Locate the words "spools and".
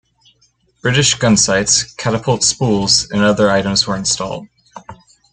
2.43-3.21